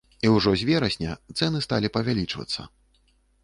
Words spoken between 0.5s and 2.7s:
з верасня цэны сталі павялічвацца.